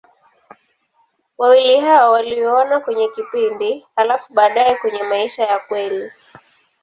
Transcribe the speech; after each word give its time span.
Wawili 1.37 1.79
hao 1.79 2.11
waliona 2.11 2.79
kwenye 2.79 3.07
kipindi, 3.07 3.85
halafu 3.95 4.33
baadaye 4.33 4.75
kwenye 4.75 5.03
maisha 5.03 5.43
ya 5.45 5.59
kweli. 5.59 6.11